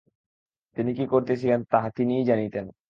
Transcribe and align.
তিনি 0.77 0.91
কি 0.93 1.03
করিতেছিলেন, 1.05 1.59
তাহা 1.63 1.89
তিনিই 1.95 2.23
জানিতেন। 2.25 2.65